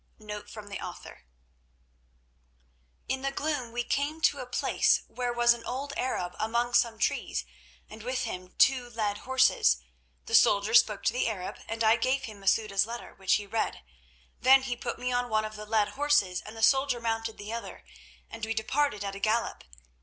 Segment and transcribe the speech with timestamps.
[0.19, 1.25] —Author
[3.07, 6.97] "In the gloom we came to a place, where was an old Arab among some
[6.97, 7.45] trees,
[7.87, 9.77] and with him two led horses.
[10.25, 13.83] The soldier spoke to the Arab, and I gave him Masouda's letter, which he read.
[14.39, 17.53] Then he put me on one of the led horses and the soldier mounted the
[17.53, 17.83] other,
[18.27, 19.63] and we departed at a gallop.